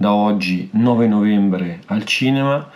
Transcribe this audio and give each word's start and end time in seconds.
da 0.00 0.14
oggi 0.14 0.70
9 0.72 1.06
novembre 1.08 1.80
al 1.88 2.06
cinema 2.06 2.70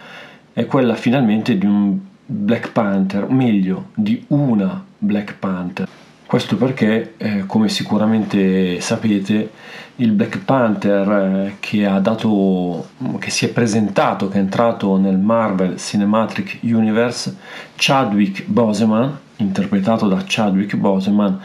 è 0.53 0.67
quella 0.67 0.94
finalmente 0.94 1.56
di 1.56 1.64
un 1.64 1.98
Black 2.27 2.70
Panther, 2.70 3.30
meglio 3.30 3.86
di 3.94 4.22
una 4.28 4.84
Black 4.98 5.36
Panther. 5.39 5.89
Questo 6.27 6.58
perché, 6.58 7.14
eh, 7.17 7.47
come 7.47 7.70
sicuramente 7.70 8.78
sapete, 8.83 9.52
il 9.97 10.12
Black 10.12 10.41
Panther 10.41 11.08
eh, 11.08 11.56
che 11.61 11.91
dato, 12.02 12.89
che 13.19 13.30
si 13.30 13.47
è 13.47 13.48
presentato, 13.48 14.28
che 14.28 14.36
è 14.36 14.41
entrato 14.41 14.98
nel 14.98 15.17
Marvel 15.17 15.78
Cinematic 15.78 16.58
Universe, 16.61 17.34
Chadwick 17.75 18.45
Boseman, 18.45 19.19
interpretato 19.36 20.08
da 20.08 20.22
Chadwick 20.27 20.77
Boseman, 20.77 21.41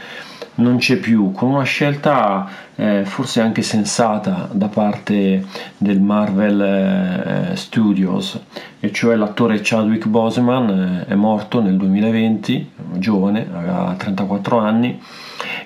non 0.60 0.78
c'è 0.78 0.98
più, 0.98 1.32
con 1.32 1.50
una 1.50 1.64
scelta 1.64 2.48
eh, 2.76 3.04
forse 3.06 3.42
anche 3.42 3.62
sensata 3.62 4.48
da 4.52 4.68
parte 4.68 5.46
del 5.78 6.00
Marvel 6.00 6.62
eh, 7.52 7.56
Studios, 7.56 8.40
e 8.80 8.92
cioè 8.92 9.16
l'attore 9.16 9.60
Chadwick 9.62 10.08
Boseman 10.08 11.06
eh, 11.08 11.12
è 11.12 11.16
morto 11.16 11.62
nel 11.62 11.78
2020, 11.78 12.72
giovane, 12.94 13.48
aveva 13.54 13.96
34 13.98 14.58
anni, 14.60 15.02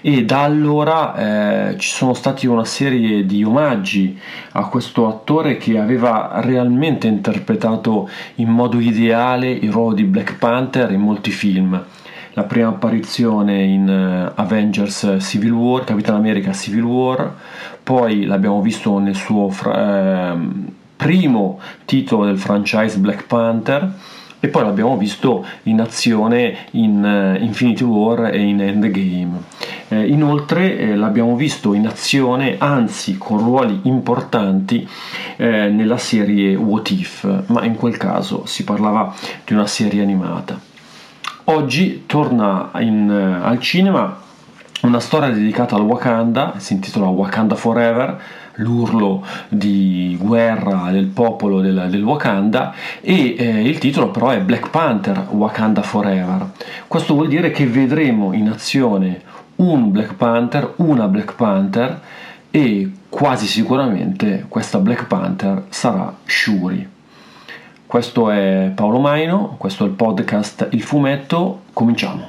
e 0.02 0.25
da 0.25 0.44
allora 0.44 1.72
eh, 1.72 1.78
ci 1.78 1.89
sono 1.89 2.13
stati 2.13 2.45
una 2.47 2.66
serie 2.66 3.25
di 3.25 3.44
omaggi 3.44 4.19
a 4.52 4.66
questo 4.67 5.07
attore 5.07 5.57
che 5.57 5.80
aveva 5.80 6.41
realmente 6.41 7.07
interpretato 7.07 8.09
in 8.35 8.50
modo 8.50 8.80
ideale 8.80 9.50
il 9.50 9.72
ruolo 9.72 9.94
di 9.94 10.03
Black 10.03 10.35
Panther 10.38 10.91
in 10.91 11.02
molti 11.02 11.31
film 11.31 11.83
la 12.33 12.43
prima 12.43 12.69
apparizione 12.69 13.63
in 13.63 13.87
uh, 13.87 14.39
Avengers 14.39 15.17
Civil 15.19 15.51
War, 15.51 15.83
Capitan 15.83 16.15
America 16.15 16.51
Civil 16.51 16.83
War, 16.83 17.33
poi 17.83 18.25
l'abbiamo 18.25 18.61
visto 18.61 18.97
nel 18.97 19.15
suo 19.15 19.49
fra- 19.49 20.33
eh, 20.33 20.37
primo 20.95 21.59
titolo 21.85 22.25
del 22.25 22.38
franchise 22.38 22.97
Black 22.97 23.25
Panther 23.25 23.91
e 24.39 24.47
poi 24.47 24.63
l'abbiamo 24.63 24.97
visto 24.97 25.45
in 25.63 25.79
azione 25.79 26.67
in 26.72 27.01
uh, 27.01 27.41
Infinity 27.41 27.83
War 27.83 28.33
e 28.33 28.41
in 28.41 28.61
Endgame. 28.61 29.41
Eh, 29.88 30.07
inoltre 30.07 30.77
eh, 30.77 30.95
l'abbiamo 30.95 31.35
visto 31.35 31.73
in 31.73 31.88
azione, 31.88 32.55
anzi 32.57 33.17
con 33.17 33.38
ruoli 33.38 33.81
importanti 33.83 34.88
eh, 35.38 35.69
nella 35.69 35.97
serie 35.97 36.55
What 36.55 36.89
If, 36.89 37.43
ma 37.47 37.63
in 37.63 37.75
quel 37.75 37.95
caso 37.97 38.45
si 38.45 38.63
parlava 38.63 39.13
di 39.45 39.53
una 39.53 39.67
serie 39.67 40.01
animata. 40.01 40.72
Oggi 41.45 42.03
torna 42.05 42.69
in, 42.79 43.09
uh, 43.09 43.45
al 43.45 43.59
cinema 43.59 44.17
una 44.83 45.01
storia 45.01 45.29
dedicata 45.29 45.75
al 45.75 45.81
Wakanda, 45.81 46.53
si 46.57 46.71
intitola 46.71 47.07
Wakanda 47.07 47.55
Forever, 47.55 48.21
l'urlo 48.55 49.25
di 49.49 50.17
guerra 50.21 50.89
del 50.91 51.07
popolo 51.07 51.59
del, 51.59 51.87
del 51.89 52.03
Wakanda 52.03 52.73
e 53.01 53.35
eh, 53.37 53.61
il 53.61 53.77
titolo 53.77 54.09
però 54.09 54.29
è 54.29 54.39
Black 54.39 54.69
Panther 54.69 55.27
Wakanda 55.31 55.81
Forever. 55.81 56.51
Questo 56.87 57.13
vuol 57.13 57.27
dire 57.27 57.51
che 57.51 57.67
vedremo 57.67 58.31
in 58.31 58.47
azione 58.47 59.21
un 59.57 59.91
Black 59.91 60.13
Panther, 60.13 60.75
una 60.77 61.07
Black 61.07 61.35
Panther 61.35 61.99
e 62.51 62.89
quasi 63.09 63.47
sicuramente 63.47 64.45
questa 64.47 64.79
Black 64.79 65.07
Panther 65.07 65.63
sarà 65.67 66.13
Shuri. 66.25 66.92
Questo 67.93 68.31
è 68.31 68.71
Paolo 68.73 68.97
Maino, 68.97 69.53
questo 69.59 69.83
è 69.83 69.87
il 69.87 69.93
podcast 69.93 70.69
Il 70.71 70.81
Fumetto, 70.81 71.65
cominciamo. 71.73 72.27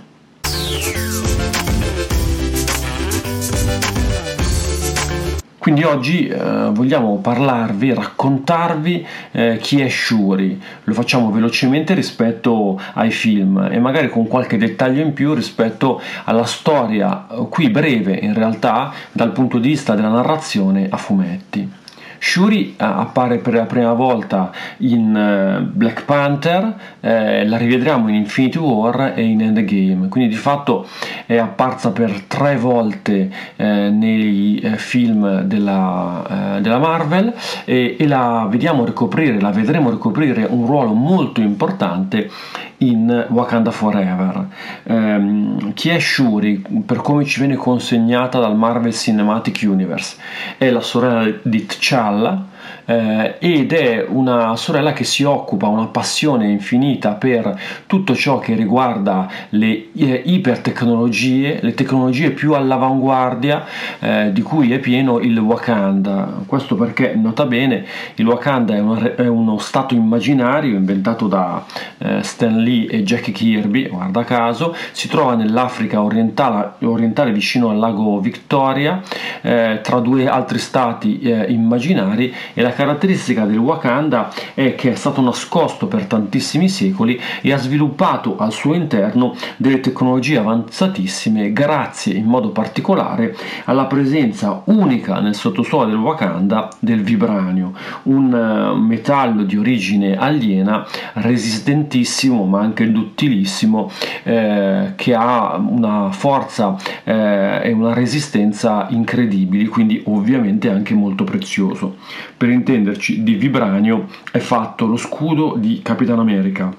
Quindi 5.56 5.82
oggi 5.84 6.28
eh, 6.28 6.69
vogliamo 6.70 7.16
parlarvi, 7.16 7.94
raccontarvi 7.94 9.06
eh, 9.30 9.56
chi 9.56 9.80
è 9.80 9.88
Shuri. 9.88 10.60
Lo 10.84 10.92
facciamo 10.92 11.30
velocemente 11.30 11.94
rispetto 11.94 12.78
ai 12.92 13.10
film 13.10 13.66
e 13.72 13.78
magari 13.78 14.10
con 14.10 14.26
qualche 14.26 14.58
dettaglio 14.58 15.00
in 15.00 15.14
più 15.14 15.32
rispetto 15.32 15.98
alla 16.25 16.44
storia, 16.44 17.26
eh, 17.26 17.48
qui 17.48 17.70
breve 17.70 18.12
in 18.12 18.34
realtà 18.34 18.92
dal 19.12 19.32
punto 19.32 19.56
di 19.56 19.69
vista 19.69 19.94
della 19.94 20.10
narrazione 20.10 20.88
a 20.91 20.98
fumetti. 20.98 21.82
Shuri 22.25 22.71
eh, 22.71 22.75
appare 22.79 23.37
per 23.37 23.53
la 23.53 23.67
prima 23.67 23.93
volta 23.93 24.51
in 24.79 25.15
eh, 25.15 25.61
Black 25.61 26.05
Panther, 26.07 26.75
eh, 27.01 27.47
la 27.47 27.59
rivedremo 27.59 28.09
in 28.09 28.15
Infinity 28.15 28.57
War 28.57 29.12
e 29.15 29.23
in 29.23 29.43
Endgame, 29.43 30.09
quindi 30.09 30.31
di 30.31 30.41
fatto 30.41 30.87
è 31.27 31.37
apparsa 31.37 31.91
per 31.91 32.23
tre 32.23 32.57
volte 32.57 33.31
eh, 33.57 33.91
nei 33.91 34.59
eh, 34.59 34.77
film 34.79 35.43
della, 35.43 36.57
eh, 36.57 36.61
della 36.62 36.79
Marvel 36.79 37.35
e, 37.67 37.97
e, 37.99 38.07
la 38.07 38.47
vediamo 38.49 38.87
ricoprire, 38.87 39.39
la 39.39 39.51
vedremo 39.51 39.91
ricoprire 39.91 40.47
un 40.49 40.67
ruolo 40.67 40.95
molto 40.95 41.43
importante 41.43 42.31
in 42.79 43.27
Wakanda 43.29 43.71
Forever. 43.71 44.47
Um, 44.85 45.73
chi 45.75 45.91
è 45.91 45.99
Shuri, 45.99 46.65
per 46.85 46.99
come 46.99 47.25
ci 47.25 47.39
viene 47.39 47.56
consegnata 47.56 48.39
dal 48.39 48.56
Marvel 48.56 48.93
Cinematic 48.93 49.61
Universe? 49.62 50.17
È 50.59 50.69
la 50.71 50.81
sorella 50.81 51.31
di 51.43 51.67
T'Challa 51.67 52.13
alla. 52.14 52.38
Eh, 52.84 53.36
ed 53.38 53.72
è 53.72 54.04
una 54.08 54.56
sorella 54.56 54.92
che 54.92 55.04
si 55.04 55.22
occupa, 55.22 55.66
una 55.66 55.86
passione 55.86 56.48
infinita 56.48 57.12
per 57.12 57.58
tutto 57.86 58.14
ciò 58.14 58.38
che 58.38 58.54
riguarda 58.54 59.28
le 59.50 59.88
eh, 59.97 60.22
ipertecnologie, 60.25 61.58
le 61.60 61.75
tecnologie 61.75 62.30
più 62.30 62.54
all'avanguardia 62.54 63.64
eh, 63.98 64.32
di 64.32 64.42
cui 64.42 64.72
è 64.72 64.78
pieno 64.78 65.19
il 65.20 65.38
Wakanda. 65.38 66.42
Questo 66.47 66.75
perché, 66.75 67.14
nota 67.14 67.47
bene, 67.47 67.84
il 68.16 68.26
Wakanda 68.26 68.75
è, 68.75 68.81
una, 68.81 69.14
è 69.14 69.26
uno 69.26 69.58
stato 69.58 69.94
immaginario 69.94 70.76
inventato 70.76 71.26
da 71.26 71.64
eh, 71.98 72.22
Stan 72.22 72.58
Lee 72.62 72.86
e 72.86 73.02
Jack 73.02 73.32
Kirby, 73.32 73.88
guarda 73.88 74.25
caso, 74.25 74.75
si 74.92 75.08
trova 75.08 75.34
nell'Africa 75.34 76.02
orientale, 76.02 76.72
orientale 76.81 77.32
vicino 77.32 77.70
al 77.70 77.78
lago 77.78 78.20
Victoria, 78.20 79.00
eh, 79.40 79.81
tra 79.82 80.00
due 80.00 80.28
altri 80.28 80.58
stati 80.58 81.20
eh, 81.20 81.46
immaginari 81.50 82.32
e 82.55 82.62
la 82.62 82.73
caratteristica 82.73 83.45
del 83.45 83.59
Wakanda 83.59 84.33
è 84.55 84.75
che 84.75 84.93
è 84.93 84.95
stato 84.95 85.21
nascosto 85.21 85.87
per 85.87 86.06
tantissimi 86.06 86.69
secoli 86.69 87.21
e 87.43 87.53
ha 87.53 87.59
sviluppato 87.59 88.37
al 88.37 88.53
suo 88.53 88.75
interno 88.75 89.35
delle 89.56 89.81
tecnologie 89.81 90.39
avanzatissime 90.39 91.53
grazie 91.53 92.15
in 92.15 92.25
modo 92.25 92.51
particolare 92.51 93.37
alla 93.65 93.85
presenza 93.85 94.62
unica 94.67 95.21
nel 95.21 95.35
sottosuolo 95.35 95.87
del 95.87 95.99
Wakanda 95.99 96.69
del 96.79 97.03
vibranio, 97.03 97.73
un 98.05 98.33
uh, 98.33 98.77
metallo 98.77 99.43
di 99.43 99.56
origine 99.56 100.17
aliena 100.17 100.87
resistentissimo 101.15 102.45
ma 102.45 102.61
anche 102.61 102.91
duttilissimo 102.91 103.91
eh, 104.23 104.93
che 104.97 105.15
ha 105.15 105.56
una 105.56 106.11
forza 106.11 106.77
eh, 107.03 107.61
e 107.65 107.73
una 107.73 107.93
resistenza 107.93 108.87
incredibili, 108.91 109.67
quindi 109.67 110.03
ovviamente 110.06 110.71
anche 110.71 110.95
molto 110.95 111.25
prezioso. 111.25 111.97
Per 112.44 112.52
intenderci, 112.52 113.23
di 113.23 113.37
vibranio 113.37 114.06
è 114.31 114.37
fatto 114.37 114.85
lo 114.85 114.99
scudo 114.99 115.55
di 115.56 115.81
Capitan 115.82 116.19
America 116.19 116.70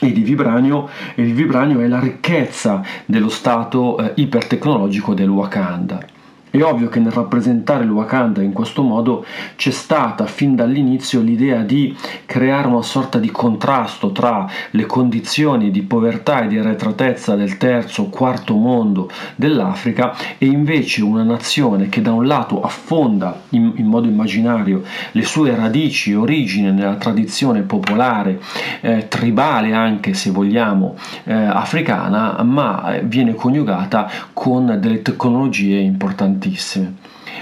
e 0.00 0.10
di 0.10 0.22
vibranio, 0.22 0.88
e 1.14 1.22
il 1.22 1.34
vibranio 1.34 1.78
è 1.78 1.86
la 1.86 2.00
ricchezza 2.00 2.82
dello 3.04 3.28
stato 3.28 3.96
eh, 3.98 4.10
ipertecnologico 4.16 5.14
del 5.14 5.28
Wakanda. 5.28 6.04
È 6.52 6.62
ovvio 6.62 6.90
che 6.90 7.00
nel 7.00 7.12
rappresentare 7.12 7.84
il 7.84 7.90
Wakanda 7.90 8.42
in 8.42 8.52
questo 8.52 8.82
modo 8.82 9.24
c'è 9.56 9.70
stata 9.70 10.26
fin 10.26 10.54
dall'inizio 10.54 11.22
l'idea 11.22 11.62
di 11.62 11.96
creare 12.26 12.68
una 12.68 12.82
sorta 12.82 13.18
di 13.18 13.30
contrasto 13.30 14.12
tra 14.12 14.46
le 14.72 14.84
condizioni 14.84 15.70
di 15.70 15.80
povertà 15.80 16.42
e 16.42 16.48
di 16.48 16.58
arretratezza 16.58 17.36
del 17.36 17.56
terzo 17.56 18.02
o 18.02 18.08
quarto 18.10 18.54
mondo 18.54 19.08
dell'Africa 19.34 20.14
e 20.36 20.44
invece 20.44 21.02
una 21.02 21.22
nazione 21.22 21.88
che 21.88 22.02
da 22.02 22.12
un 22.12 22.26
lato 22.26 22.60
affonda 22.60 23.44
in, 23.50 23.72
in 23.76 23.86
modo 23.86 24.06
immaginario 24.06 24.82
le 25.12 25.24
sue 25.24 25.56
radici 25.56 26.10
e 26.10 26.16
origini 26.16 26.70
nella 26.70 26.96
tradizione 26.96 27.62
popolare, 27.62 28.38
eh, 28.82 29.08
tribale 29.08 29.72
anche 29.72 30.12
se 30.12 30.30
vogliamo, 30.30 30.96
eh, 31.24 31.32
africana, 31.32 32.42
ma 32.42 32.98
viene 33.04 33.34
coniugata 33.34 34.10
con 34.34 34.76
delle 34.78 35.00
tecnologie 35.00 35.78
importanti 35.78 36.40
tantissime. 36.42 36.94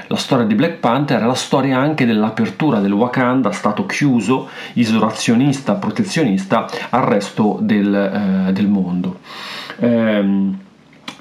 La 0.08 0.16
storia 0.16 0.44
di 0.44 0.54
Black 0.54 0.74
Panther 0.74 1.22
è 1.22 1.26
la 1.26 1.34
storia 1.34 1.78
anche 1.78 2.04
dell'apertura 2.04 2.80
del 2.80 2.92
Wakanda, 2.92 3.50
stato 3.52 3.86
chiuso, 3.86 4.48
isolazionista, 4.74 5.74
protezionista, 5.74 6.68
al 6.90 7.02
resto 7.02 7.58
del, 7.60 7.94
eh, 7.94 8.52
del 8.52 8.68
mondo. 8.68 9.20
Ehm, 9.78 10.58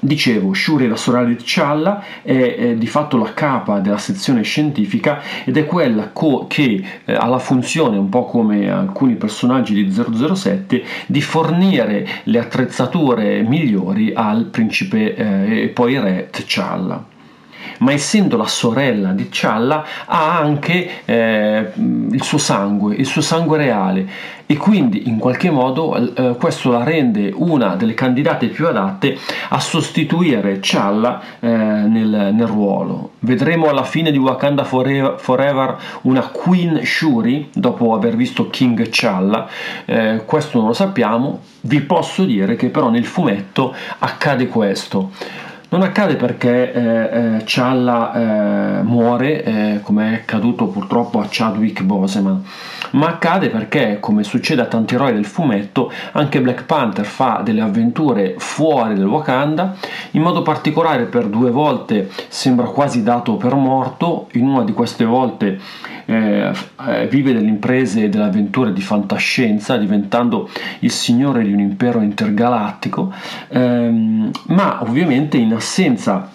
Dicevo, 0.02 0.54
Shuri, 0.54 0.88
la 0.88 0.96
sorella 0.96 1.28
di 1.28 1.36
T'Challa, 1.36 2.02
è, 2.22 2.32
è, 2.32 2.74
di 2.74 2.86
fatto 2.86 3.18
la 3.18 3.34
capa 3.34 3.80
della 3.80 3.98
sezione 3.98 4.40
scientifica 4.40 5.20
ed 5.44 5.58
è 5.58 5.66
quella 5.66 6.08
co- 6.08 6.46
che 6.48 6.82
eh, 7.04 7.12
ha 7.12 7.26
la 7.26 7.38
funzione, 7.38 7.98
un 7.98 8.08
po' 8.08 8.24
come 8.24 8.70
alcuni 8.70 9.16
personaggi 9.16 9.74
di 9.74 9.92
007, 9.92 10.82
di 11.04 11.20
fornire 11.20 12.08
le 12.22 12.38
attrezzature 12.38 13.42
migliori 13.42 14.12
al 14.14 14.46
principe 14.46 15.14
eh, 15.14 15.64
e 15.64 15.68
poi 15.68 16.00
re 16.00 16.30
T'Challa 16.30 17.18
ma 17.80 17.92
essendo 17.92 18.36
la 18.36 18.46
sorella 18.46 19.12
di 19.12 19.28
Challa 19.30 19.84
ha 20.06 20.38
anche 20.38 21.04
eh, 21.04 21.72
il 21.74 22.22
suo 22.22 22.38
sangue, 22.38 22.94
il 22.94 23.06
suo 23.06 23.20
sangue 23.20 23.56
reale 23.56 24.08
e 24.50 24.56
quindi 24.56 25.08
in 25.08 25.18
qualche 25.18 25.48
modo 25.48 25.94
eh, 25.94 26.34
questo 26.36 26.72
la 26.72 26.82
rende 26.82 27.32
una 27.32 27.76
delle 27.76 27.94
candidate 27.94 28.48
più 28.48 28.66
adatte 28.66 29.16
a 29.50 29.60
sostituire 29.60 30.58
Challa 30.60 31.20
eh, 31.38 31.46
nel, 31.48 32.30
nel, 32.34 32.46
ruolo. 32.46 33.12
Vedremo 33.20 33.68
alla 33.68 33.84
fine 33.84 34.10
di 34.10 34.18
Wakanda 34.18 34.64
Forever, 34.64 35.78
una 36.02 36.22
Queen 36.22 36.80
Shuri 36.84 37.50
dopo 37.52 37.94
aver 37.94 38.16
visto 38.16 38.50
King 38.50 38.88
Challa, 38.90 39.48
eh, 39.84 40.22
questo 40.26 40.58
non 40.58 40.66
lo 40.66 40.74
sappiamo, 40.74 41.42
vi 41.62 41.80
posso 41.82 42.24
dire 42.24 42.56
che 42.56 42.70
però 42.70 42.90
nel 42.90 43.04
fumetto 43.04 43.72
accade 44.00 44.48
questo. 44.48 45.12
Non 45.72 45.82
accade 45.82 46.16
perché 46.16 46.72
eh, 46.72 46.80
eh, 46.82 47.42
Challa 47.44 48.12
eh, 48.12 48.82
muore, 48.82 49.44
eh, 49.44 49.80
come 49.82 50.10
è 50.10 50.14
accaduto 50.14 50.66
purtroppo 50.66 51.20
a 51.20 51.28
Chadwick 51.30 51.84
Boseman, 51.84 52.42
ma 52.92 53.06
accade 53.06 53.50
perché, 53.50 53.98
come 54.00 54.24
succede 54.24 54.62
a 54.62 54.66
tanti 54.66 54.96
eroi 54.96 55.12
del 55.12 55.26
fumetto, 55.26 55.92
anche 56.10 56.40
Black 56.40 56.64
Panther 56.64 57.04
fa 57.04 57.42
delle 57.44 57.60
avventure 57.60 58.34
fuori 58.38 58.94
del 58.94 59.06
Wakanda, 59.06 59.76
in 60.12 60.22
modo 60.22 60.42
particolare 60.42 61.04
per 61.04 61.26
due 61.26 61.52
volte 61.52 62.10
sembra 62.26 62.66
quasi 62.66 63.04
dato 63.04 63.36
per 63.36 63.54
morto, 63.54 64.26
in 64.32 64.48
una 64.48 64.64
di 64.64 64.72
queste 64.72 65.04
volte 65.04 65.60
eh, 66.06 66.52
eh, 66.88 67.06
vive 67.06 67.32
delle 67.32 67.48
imprese 67.48 68.02
e 68.02 68.08
delle 68.08 68.24
avventure 68.24 68.72
di 68.72 68.80
fantascienza, 68.80 69.76
diventando 69.76 70.48
il 70.80 70.90
signore 70.90 71.44
di 71.44 71.52
un 71.52 71.60
impero 71.60 72.00
intergalattico, 72.00 73.12
ehm, 73.48 74.30
ma 74.48 74.82
ovviamente 74.82 75.36
in 75.36 75.59
assenza 75.60 76.28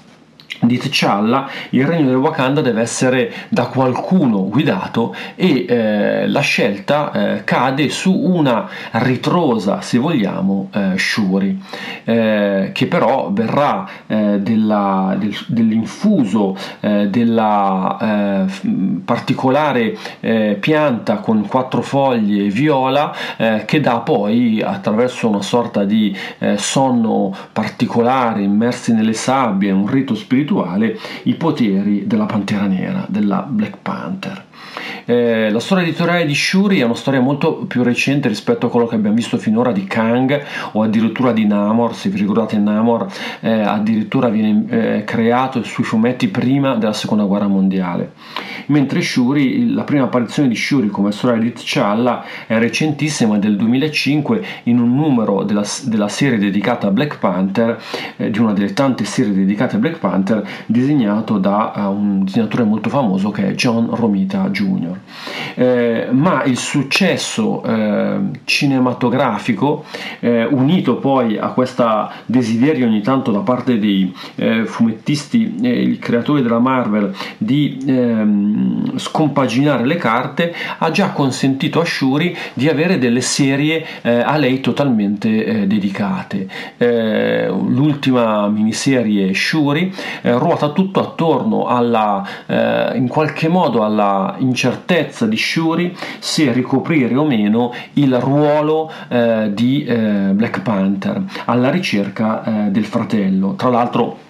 di 0.61 0.77
T'Challa 0.77 1.49
il 1.71 1.85
regno 1.85 2.07
del 2.07 2.15
Wakanda 2.15 2.61
deve 2.61 2.81
essere 2.81 3.31
da 3.49 3.65
qualcuno 3.65 4.47
guidato 4.47 5.13
e 5.35 5.65
eh, 5.67 6.27
la 6.27 6.39
scelta 6.39 7.11
eh, 7.11 7.43
cade 7.43 7.89
su 7.89 8.13
una 8.13 8.67
ritrosa 8.91 9.81
se 9.81 9.97
vogliamo 9.97 10.69
eh, 10.73 10.97
Shuri 10.97 11.61
eh, 12.03 12.69
che 12.73 12.87
però 12.87 13.29
verrà 13.31 13.87
eh, 14.07 14.39
della, 14.39 15.15
del, 15.17 15.35
dell'infuso 15.47 16.55
eh, 16.79 17.07
della 17.09 18.53
particolare 19.03 19.97
pianta 20.59 21.17
con 21.17 21.45
quattro 21.47 21.81
foglie 21.81 22.49
viola 22.49 23.13
che 23.65 23.79
dà 23.79 23.99
poi 23.99 24.61
attraverso 24.61 25.27
una 25.27 25.41
sorta 25.41 25.83
di 25.83 26.15
sonno 26.55 27.35
particolare 27.51 28.41
immersi 28.41 28.93
nelle 28.93 29.13
sabbie 29.13 29.71
un 29.71 29.87
rito 29.87 30.15
spirituale 30.15 30.34
spirituale 30.35 30.97
i 31.23 31.35
poteri 31.35 32.05
della 32.05 32.25
Pantera 32.25 32.67
Nera, 32.67 33.05
della 33.07 33.47
Black 33.49 33.77
Panther. 33.81 34.44
Eh, 35.05 35.51
la 35.51 35.59
storia 35.59 35.83
editoriale 35.83 36.25
di 36.25 36.33
Shuri 36.33 36.79
è 36.79 36.83
una 36.83 36.95
storia 36.95 37.19
molto 37.19 37.57
più 37.67 37.83
recente 37.83 38.27
rispetto 38.27 38.65
a 38.65 38.69
quello 38.71 38.87
che 38.87 38.95
abbiamo 38.95 39.15
visto 39.15 39.37
finora 39.37 39.71
di 39.71 39.83
Kang 39.85 40.43
o 40.71 40.81
addirittura 40.81 41.31
di 41.31 41.45
Namor, 41.45 41.93
se 41.93 42.09
vi 42.09 42.17
ricordate 42.17 42.57
Namor 42.57 43.05
eh, 43.41 43.51
addirittura 43.51 44.29
viene 44.29 44.65
eh, 44.67 45.03
creato 45.03 45.63
sui 45.63 45.83
fumetti 45.83 46.27
prima 46.29 46.75
della 46.75 46.93
seconda 46.93 47.23
guerra 47.23 47.47
mondiale 47.47 48.13
mentre 48.67 49.01
Shuri, 49.01 49.73
la 49.73 49.83
prima 49.83 50.05
apparizione 50.05 50.47
di 50.47 50.55
Shuri 50.55 50.87
come 50.87 51.11
sorella 51.11 51.41
di 51.41 51.53
T'Challa 51.53 52.23
è 52.47 52.57
recentissima 52.57 53.37
del 53.37 53.55
2005 53.57 54.45
in 54.63 54.79
un 54.79 54.95
numero 54.95 55.43
della, 55.43 55.65
della 55.83 56.07
serie 56.07 56.37
dedicata 56.37 56.87
a 56.87 56.91
Black 56.91 57.19
Panther, 57.19 57.81
eh, 58.17 58.29
di 58.29 58.39
una 58.39 58.53
delle 58.53 58.73
tante 58.73 59.05
serie 59.05 59.33
dedicate 59.33 59.75
a 59.75 59.79
Black 59.79 59.99
Panther, 59.99 60.47
disegnato 60.65 61.37
da 61.37 61.73
uh, 61.75 61.79
un 61.91 62.23
disegnatore 62.23 62.63
molto 62.63 62.89
famoso 62.89 63.31
che 63.31 63.49
è 63.49 63.53
John 63.53 63.89
Romita 63.93 64.49
Jr. 64.49 64.94
Eh, 65.55 66.07
ma 66.11 66.43
il 66.43 66.57
successo 66.57 67.63
eh, 67.63 68.17
cinematografico, 68.43 69.85
eh, 70.19 70.45
unito 70.45 70.97
poi 70.97 71.37
a 71.37 71.47
questo 71.49 72.09
desiderio 72.25 72.85
ogni 72.87 73.01
tanto 73.01 73.31
da 73.31 73.39
parte 73.39 73.79
dei 73.79 74.13
eh, 74.35 74.65
fumettisti 74.65 75.55
e 75.61 75.81
i 75.81 75.99
creatori 75.99 76.41
della 76.41 76.59
Marvel 76.59 77.13
di 77.37 77.83
ehm, 77.87 78.97
scompaginare 78.97 79.85
le 79.85 79.95
carte 79.95 80.53
ha 80.77 80.91
già 80.91 81.11
consentito 81.11 81.79
a 81.79 81.85
Shuri 81.85 82.35
di 82.53 82.67
avere 82.67 82.97
delle 82.97 83.21
serie 83.21 83.85
eh, 84.01 84.19
a 84.19 84.35
lei 84.37 84.59
totalmente 84.59 85.45
eh, 85.45 85.67
dedicate. 85.67 86.47
L'ultima 86.77 88.47
miniserie 88.47 89.33
Shuri 89.33 89.93
ruota 90.21 90.69
tutto 90.69 90.99
attorno 90.99 91.67
alla, 91.67 92.23
in 92.93 93.07
qualche 93.07 93.47
modo 93.47 93.83
alla 93.83 94.35
incertezza 94.39 94.84
di 95.25 95.37
Shuri 95.37 95.95
se 96.19 96.51
ricoprire 96.51 97.15
o 97.15 97.25
meno 97.25 97.73
il 97.93 98.17
ruolo 98.19 98.91
eh, 99.07 99.51
di 99.53 99.83
Black 99.85 100.61
Panther 100.61 101.21
alla 101.45 101.69
ricerca 101.69 102.67
del 102.69 102.85
fratello. 102.85 103.55
Tra 103.55 103.69
l'altro 103.69 104.24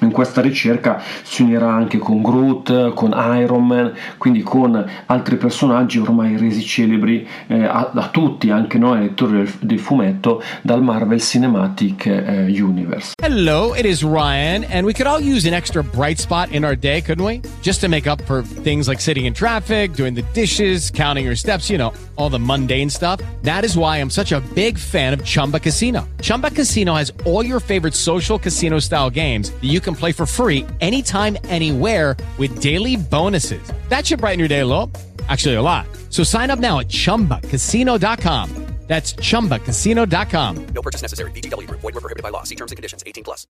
in 0.00 0.12
questa 0.12 0.40
ricerca 0.40 1.02
si 1.22 1.42
unirà 1.42 1.72
anche 1.72 1.98
con 1.98 2.22
Groot, 2.22 2.94
con 2.94 3.12
Iron 3.38 3.66
Man, 3.66 3.92
quindi 4.18 4.42
con 4.42 4.84
altri 5.06 5.36
personaggi 5.36 5.98
ormai 5.98 6.36
resi 6.36 6.62
celebri 6.62 7.26
eh, 7.46 7.64
a, 7.64 7.90
a, 7.94 8.08
tutti, 8.08 8.50
anche 8.50 8.78
noi 8.78 9.00
lettori 9.00 9.32
del, 9.32 9.52
del, 9.60 9.78
fumetto, 9.78 10.42
dal 10.62 10.82
Marvel 10.82 11.20
Cinematic 11.20 12.06
eh, 12.06 12.62
Universe. 12.62 13.12
Hello, 13.22 13.74
it 13.74 13.84
is 13.84 14.02
Ryan, 14.02 14.64
and 14.64 14.84
we 14.86 14.92
could 14.92 15.06
all 15.06 15.20
use 15.20 15.46
an 15.46 15.54
extra 15.54 15.82
bright 15.82 16.18
spot 16.18 16.50
in 16.52 16.64
our 16.64 16.76
day, 16.76 17.00
couldn't 17.00 17.24
we? 17.24 17.40
Just 17.62 17.80
to 17.80 17.88
make 17.88 18.06
up 18.06 18.20
for 18.22 18.42
things 18.42 18.88
like 18.88 19.00
sitting 19.00 19.26
in 19.26 19.34
traffic, 19.34 19.92
doing 19.92 20.14
the 20.14 20.24
dishes, 20.32 20.90
counting 20.90 21.24
your 21.24 21.36
steps, 21.36 21.68
you 21.68 21.78
know, 21.78 21.92
all 22.16 22.28
the 22.28 22.38
mundane 22.38 22.90
stuff. 22.90 23.20
That 23.42 23.64
is 23.64 23.76
why 23.76 23.98
I'm 23.98 24.10
such 24.10 24.32
a 24.32 24.40
big 24.54 24.78
fan 24.78 25.12
of 25.12 25.24
Chumba 25.24 25.60
Casino. 25.60 26.08
Chumba 26.20 26.50
Casino 26.50 26.94
has 26.94 27.12
all 27.24 27.44
your 27.44 27.60
favorite 27.60 27.94
social 27.94 28.38
casino 28.38 28.78
style 28.78 29.10
games 29.10 29.50
that 29.50 29.64
you 29.64 29.80
can 29.80 29.89
can 29.90 29.98
play 29.98 30.12
for 30.12 30.26
free 30.26 30.66
anytime, 30.80 31.36
anywhere 31.44 32.16
with 32.38 32.60
daily 32.60 32.96
bonuses. 32.96 33.62
That 33.88 34.06
should 34.06 34.20
brighten 34.20 34.38
your 34.38 34.48
day 34.48 34.60
a 34.60 34.66
little. 34.66 34.90
Actually, 35.28 35.56
a 35.56 35.62
lot. 35.62 35.86
So 36.10 36.22
sign 36.22 36.50
up 36.50 36.58
now 36.58 36.80
at 36.80 36.88
chumbacasino.com. 36.88 38.69
That's 38.90 39.14
chumbacasino.com. 39.14 40.66
No 40.74 40.82
purchase 40.82 41.00
necessary. 41.00 41.30
BGW. 41.30 41.70
Void 41.70 41.94
were 41.94 42.00
prohibited 42.00 42.24
by 42.24 42.30
law. 42.30 42.42
See 42.42 42.56
terms 42.56 42.72
and 42.72 42.76
conditions 42.76 43.04
18 43.06 43.22
plus. 43.22 43.46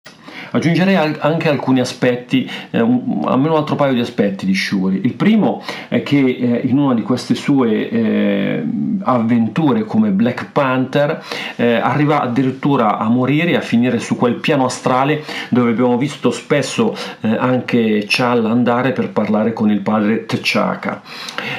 Aggiungerei 0.51 0.97
anche 0.97 1.49
alcuni 1.49 1.79
aspetti, 1.79 2.51
eh, 2.71 2.81
un, 2.81 3.23
almeno 3.25 3.53
un 3.53 3.59
altro 3.59 3.77
paio 3.77 3.93
di 3.93 4.01
aspetti 4.01 4.47
di 4.47 4.55
Shuri. 4.55 5.01
Il 5.05 5.15
primo 5.15 5.63
è 5.89 6.03
che 6.03 6.19
eh, 6.19 6.61
in 6.65 6.79
una 6.79 6.95
di 6.95 7.03
queste 7.03 7.37
sue 7.37 7.89
eh, 7.89 8.65
avventure 9.03 9.85
come 9.85 10.11
Black 10.11 10.51
Panther 10.51 11.23
eh, 11.55 11.75
arriva 11.75 12.21
addirittura 12.21 12.99
a 12.99 13.09
morire 13.09 13.51
e 13.51 13.57
a 13.57 13.61
finire 13.61 14.01
su 14.01 14.17
quel 14.17 14.37
piano 14.37 14.65
astrale 14.65 15.23
dove 15.51 15.71
abbiamo 15.71 15.99
visto 15.99 16.33
spesso 16.33 16.97
eh, 17.21 17.29
anche 17.29 18.07
Chal 18.09 18.45
andare 18.45 18.91
per 18.91 19.11
parlare 19.11 19.53
con 19.53 19.71
il 19.71 19.83
padre 19.83 20.27
T'Chaka. 20.27 21.03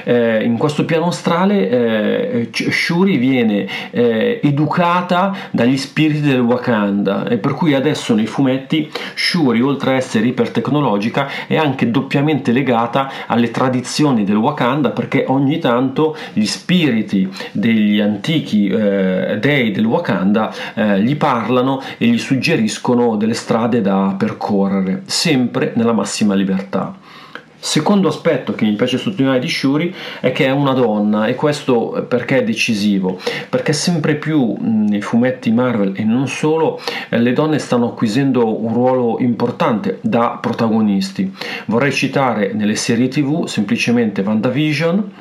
Eh, 0.04 0.44
in 0.44 0.58
questo 0.58 0.84
piano 0.84 1.08
astrale 1.08 2.50
Shuri 2.52 3.18
viene 3.18 3.68
eh, 3.92 4.40
educata 4.44 5.36
dagli 5.52 5.78
spiriti 5.78 6.22
del 6.22 6.42
Wakanda 6.42 7.28
e 7.28 7.38
per 7.38 7.54
cui 7.54 7.74
adesso 7.74 8.14
nei 8.16 8.28
fumetti 8.28 8.90
Shuri 9.16 9.62
oltre 9.62 9.92
a 9.92 9.96
essere 9.96 10.28
ipertecnologica 10.28 11.28
è 11.48 11.58
anche 11.58 11.92
doppiamente 11.92 12.52
legata 12.52 13.12
alle 13.28 13.52
tradizioni 13.52 14.24
del 14.24 14.36
Wakanda 14.36 14.92
perché 14.92 15.26
ogni 15.28 15.60
tanto 15.60 16.16
gli 16.34 16.46
spiriti 16.46 17.30
degli 17.52 18.00
antichi 18.00 18.68
eh, 18.68 19.38
dei 19.40 19.72
del 19.72 19.86
Wakanda 19.86 20.54
eh, 20.74 21.02
gli 21.02 21.16
parlano 21.16 21.82
e 21.98 22.08
gli 22.08 22.18
suggeriscono 22.18 23.16
delle 23.16 23.34
strade 23.34 23.82
da 23.82 24.16
percorrere 24.18 25.04
sempre 25.06 25.74
nella 25.76 25.94
massima 25.94 26.34
libertà. 26.34 27.09
Secondo 27.62 28.08
aspetto 28.08 28.54
che 28.54 28.64
mi 28.64 28.74
piace 28.74 28.98
sottolineare 28.98 29.40
di 29.40 29.50
Shuri 29.50 29.94
è 30.22 30.32
che 30.32 30.46
è 30.46 30.50
una 30.50 30.72
donna 30.72 31.28
e 31.28 31.36
questo 31.36 32.06
perché 32.08 32.38
è 32.38 32.44
decisivo? 32.44 33.20
Perché 33.50 33.74
sempre 33.74 34.16
più 34.16 34.56
nei 34.62 35.02
fumetti 35.02 35.52
Marvel 35.52 35.92
e 35.96 36.06
non 36.06 36.28
solo 36.30 36.80
le 37.10 37.34
donne 37.34 37.60
stanno 37.60 37.90
acquisendo 37.90 38.64
un 38.64 38.74
ruolo 38.74 39.18
importante 39.20 40.00
da 40.02 40.38
protagonisti. 40.42 41.32
Vorrei 41.66 41.92
citare 41.92 42.54
nelle 42.54 42.76
serie 42.76 43.10
TV 43.10 43.46
semplicemente 43.46 44.22
WandaVision 44.22 45.12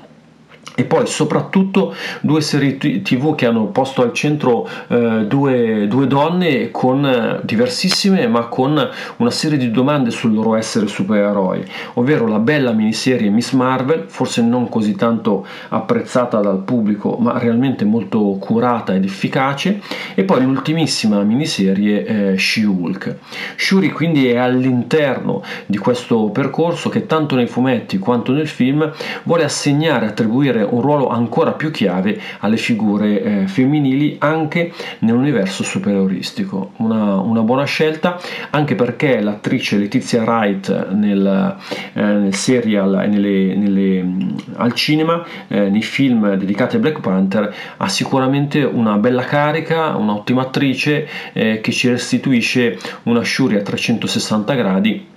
e 0.78 0.84
poi 0.84 1.08
soprattutto 1.08 1.92
due 2.20 2.40
serie 2.40 2.76
tv 2.76 3.34
che 3.34 3.46
hanno 3.46 3.66
posto 3.66 4.00
al 4.00 4.12
centro 4.12 4.68
eh, 4.86 5.26
due, 5.26 5.88
due, 5.88 6.06
donne 6.06 6.70
con 6.70 7.04
eh, 7.04 7.40
diversissime 7.42 8.28
ma 8.28 8.46
con 8.46 8.88
una 9.16 9.30
serie 9.32 9.58
di 9.58 9.72
domande 9.72 10.12
sul 10.12 10.32
loro 10.32 10.54
essere 10.54 10.86
supereroi. 10.86 11.64
Ovvero 11.94 12.28
la 12.28 12.38
bella 12.38 12.70
miniserie 12.70 13.28
Miss 13.28 13.54
Marvel 13.54 14.04
forse 14.06 14.40
non 14.40 14.68
così 14.68 14.94
tanto 14.94 15.44
apprezzata 15.70 16.38
dal 16.38 16.60
pubblico 16.60 17.16
ma 17.18 17.36
realmente 17.38 17.84
molto 17.84 18.20
curata 18.38 18.94
ed 18.94 19.02
efficace. 19.02 19.80
E 20.14 20.22
poi 20.22 20.44
l'ultimissima 20.44 21.20
miniserie 21.24 22.04
eh, 22.04 22.38
She-Hulk. 22.38 23.16
Shuri 23.56 23.90
quindi 23.90 24.28
è 24.28 24.36
all'interno 24.36 25.42
di 25.66 25.78
questo 25.78 26.30
percorso 26.30 26.88
che 26.88 27.06
tanto 27.06 27.34
nei 27.34 27.48
fumetti 27.48 27.98
quanto 27.98 28.30
nel 28.30 28.46
film 28.46 28.88
vuole 29.24 29.42
assegnare 29.42 30.06
attribuire 30.06 30.66
un 30.70 30.80
ruolo 30.80 31.08
ancora 31.08 31.52
più 31.52 31.70
chiave 31.70 32.20
alle 32.40 32.56
figure 32.56 33.22
eh, 33.22 33.46
femminili 33.46 34.16
anche 34.18 34.72
nell'universo 35.00 35.62
superioristico. 35.62 36.72
Una, 36.76 37.16
una, 37.20 37.42
buona 37.42 37.64
scelta 37.64 38.18
anche 38.50 38.74
perché 38.74 39.20
l'attrice 39.20 39.76
Letizia 39.76 40.22
Wright 40.22 40.90
nel, 40.90 41.56
eh, 41.92 42.02
nel 42.02 42.34
serial 42.34 43.02
e 43.02 43.06
nelle, 43.06 43.54
nelle, 43.54 44.16
al 44.56 44.72
cinema, 44.72 45.24
eh, 45.48 45.68
nei 45.68 45.82
film 45.82 46.34
dedicati 46.34 46.76
a 46.76 46.78
Black 46.78 47.00
Panther, 47.00 47.54
ha 47.76 47.88
sicuramente 47.88 48.62
una 48.62 48.96
bella 48.98 49.22
carica, 49.22 49.96
un'ottima 49.96 50.42
attrice 50.42 51.08
eh, 51.32 51.60
che 51.60 51.72
ci 51.72 51.88
restituisce 51.88 52.78
una 53.04 53.22
Shuri 53.24 53.56
a 53.56 53.62
360 53.62 54.54
gradi 54.54 55.16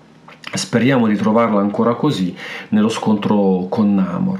Speriamo 0.53 1.07
di 1.07 1.15
trovarla 1.15 1.61
ancora 1.61 1.95
così 1.95 2.35
nello 2.69 2.89
scontro 2.89 3.67
con 3.69 3.95
Namor. 3.95 4.39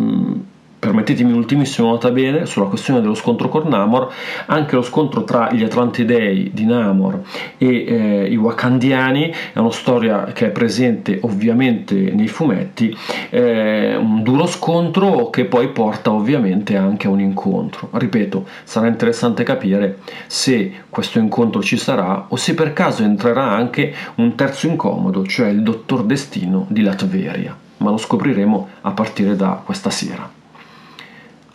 Mm, 0.00 0.40
permettetemi 0.80 1.30
un'ultimissima 1.30 1.88
nota 1.88 2.10
bene 2.10 2.46
sulla 2.46 2.64
questione 2.64 3.02
dello 3.02 3.14
scontro 3.14 3.50
con 3.50 3.68
Namor, 3.68 4.10
anche 4.46 4.76
lo 4.76 4.82
scontro 4.82 5.24
tra 5.24 5.52
gli 5.52 5.62
Atlantidei 5.62 6.50
di 6.54 6.64
Namor 6.64 7.20
e 7.58 7.84
eh, 7.86 8.26
i 8.30 8.36
Wakandiani 8.36 9.30
è 9.52 9.58
una 9.58 9.70
storia 9.70 10.24
che 10.32 10.46
è 10.46 10.50
presente 10.50 11.18
ovviamente 11.22 11.94
nei 11.94 12.28
fumetti, 12.28 12.96
eh, 13.28 13.94
un 13.94 14.22
duro 14.22 14.46
scontro 14.46 15.28
che 15.28 15.44
poi 15.44 15.68
porta 15.68 16.12
ovviamente 16.12 16.76
anche 16.78 17.06
a 17.06 17.10
un 17.10 17.20
incontro. 17.20 17.90
Ripeto, 17.92 18.46
sarà 18.64 18.86
interessante 18.86 19.44
capire 19.44 19.98
se 20.26 20.72
questo 20.88 21.18
incontro 21.18 21.62
ci 21.62 21.76
sarà 21.76 22.24
o 22.28 22.36
se 22.36 22.54
per 22.54 22.72
caso 22.72 23.02
entrerà 23.02 23.50
anche 23.50 23.94
un 24.14 24.34
terzo 24.34 24.66
incomodo, 24.66 25.26
cioè 25.26 25.48
il 25.48 25.62
Dottor 25.62 26.04
Destino 26.04 26.64
di 26.70 26.80
Latveria, 26.80 27.54
ma 27.80 27.90
lo 27.90 27.98
scopriremo 27.98 28.68
a 28.82 28.90
partire 28.92 29.36
da 29.36 29.60
questa 29.64 29.90
sera 29.90 30.38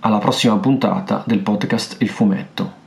alla 0.05 0.19
prossima 0.19 0.55
puntata 0.57 1.23
del 1.25 1.39
podcast 1.39 1.99
Il 2.03 2.09
Fumetto. 2.09 2.83